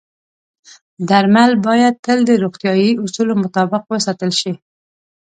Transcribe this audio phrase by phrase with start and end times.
[1.09, 4.53] درمل باید تل د روغتیايي اصولو مطابق وساتل شي.